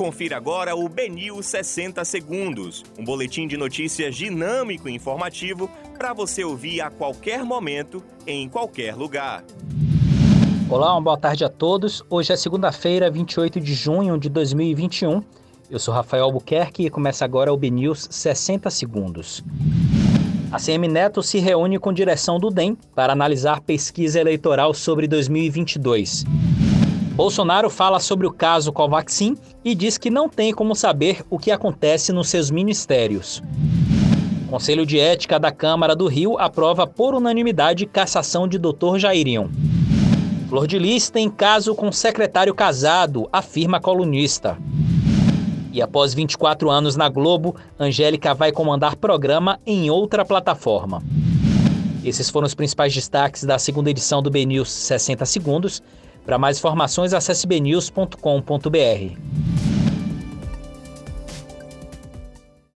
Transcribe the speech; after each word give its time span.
Confira 0.00 0.38
agora 0.38 0.74
o 0.74 0.88
Benil 0.88 1.42
60 1.42 2.02
Segundos, 2.06 2.82
um 2.98 3.04
boletim 3.04 3.46
de 3.46 3.58
notícias 3.58 4.16
dinâmico 4.16 4.88
e 4.88 4.94
informativo 4.94 5.70
para 5.98 6.14
você 6.14 6.42
ouvir 6.42 6.80
a 6.80 6.88
qualquer 6.88 7.44
momento, 7.44 8.02
em 8.26 8.48
qualquer 8.48 8.94
lugar. 8.94 9.44
Olá, 10.70 10.94
uma 10.94 11.02
boa 11.02 11.18
tarde 11.18 11.44
a 11.44 11.50
todos. 11.50 12.02
Hoje 12.08 12.32
é 12.32 12.36
segunda-feira, 12.36 13.10
28 13.10 13.60
de 13.60 13.74
junho 13.74 14.16
de 14.16 14.30
2021. 14.30 15.22
Eu 15.70 15.78
sou 15.78 15.92
Rafael 15.92 16.24
Albuquerque 16.24 16.86
e 16.86 16.88
começa 16.88 17.22
agora 17.22 17.52
o 17.52 17.56
BNews 17.58 18.08
60 18.10 18.70
Segundos. 18.70 19.44
A 20.50 20.58
CM 20.58 20.88
Neto 20.88 21.22
se 21.22 21.40
reúne 21.40 21.78
com 21.78 21.92
direção 21.92 22.40
do 22.40 22.48
DEM 22.48 22.74
para 22.94 23.12
analisar 23.12 23.60
pesquisa 23.60 24.18
eleitoral 24.18 24.72
sobre 24.72 25.06
2022. 25.06 26.24
Bolsonaro 27.20 27.68
fala 27.68 28.00
sobre 28.00 28.26
o 28.26 28.32
caso 28.32 28.72
Covaxin 28.72 29.36
e 29.62 29.74
diz 29.74 29.98
que 29.98 30.08
não 30.08 30.26
tem 30.26 30.54
como 30.54 30.74
saber 30.74 31.22
o 31.28 31.38
que 31.38 31.50
acontece 31.50 32.14
nos 32.14 32.30
seus 32.30 32.50
ministérios. 32.50 33.42
O 34.46 34.48
Conselho 34.48 34.86
de 34.86 34.98
Ética 34.98 35.38
da 35.38 35.52
Câmara 35.52 35.94
do 35.94 36.06
Rio 36.06 36.38
aprova 36.38 36.86
por 36.86 37.14
unanimidade 37.14 37.84
cassação 37.84 38.48
de 38.48 38.56
Dr. 38.56 38.96
Jairion. 38.96 39.48
Flor 40.48 40.66
de 40.66 40.78
Lis 40.78 41.10
tem 41.10 41.28
caso 41.28 41.74
com 41.74 41.92
secretário 41.92 42.54
casado, 42.54 43.28
afirma 43.30 43.78
colunista. 43.78 44.56
E 45.74 45.82
após 45.82 46.14
24 46.14 46.70
anos 46.70 46.96
na 46.96 47.10
Globo, 47.10 47.54
Angélica 47.78 48.32
vai 48.32 48.50
comandar 48.50 48.96
programa 48.96 49.60
em 49.66 49.90
outra 49.90 50.24
plataforma. 50.24 51.02
Esses 52.02 52.30
foram 52.30 52.46
os 52.46 52.54
principais 52.54 52.94
destaques 52.94 53.44
da 53.44 53.58
segunda 53.58 53.90
edição 53.90 54.22
do 54.22 54.30
BNews 54.30 54.70
60 54.70 55.26
Segundos. 55.26 55.82
Para 56.24 56.38
mais 56.38 56.58
informações, 56.58 57.12
acesse 57.12 57.46
bnews.com.br. 57.46 59.29